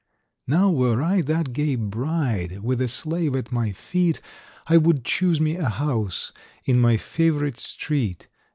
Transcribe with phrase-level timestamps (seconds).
[0.47, 4.19] Now were I that gay bride, with a slave at my feet,
[4.65, 6.31] I would choose me a house
[6.65, 8.27] in my favourite street.